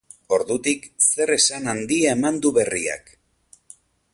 [0.35, 3.13] Ordutik, zer esan handia eman du berriak.